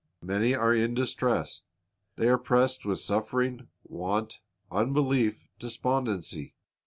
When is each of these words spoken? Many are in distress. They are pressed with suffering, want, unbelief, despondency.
Many 0.23 0.55
are 0.55 0.73
in 0.73 0.95
distress. 0.95 1.61
They 2.15 2.27
are 2.27 2.39
pressed 2.39 2.85
with 2.85 2.97
suffering, 2.99 3.67
want, 3.83 4.39
unbelief, 4.71 5.45
despondency. 5.59 6.55